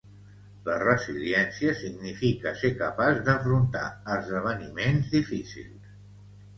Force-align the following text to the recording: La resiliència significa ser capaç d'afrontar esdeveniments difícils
La 0.69 0.77
resiliència 0.83 1.75
significa 1.83 2.55
ser 2.63 2.73
capaç 2.81 3.23
d'afrontar 3.31 3.87
esdeveniments 4.19 5.17
difícils 5.17 5.99